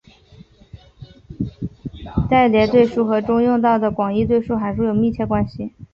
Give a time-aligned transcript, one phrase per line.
[2.27, 5.73] 迭代对数和中用到的广义对数函数有密切关系。